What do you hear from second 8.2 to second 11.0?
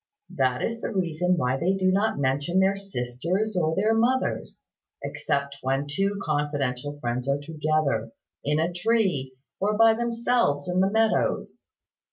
in a tree, or by themselves in the